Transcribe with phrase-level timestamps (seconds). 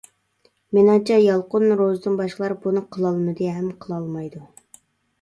[0.77, 4.47] مېنىڭچە يالقۇن روزىدىن باشقىلار بۇنى قىلالمىدى ھەم قىلالمايدۇ.